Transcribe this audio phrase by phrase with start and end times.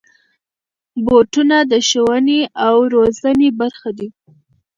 [1.05, 4.07] بوټونه د ښوونې او روزنې برخه دي.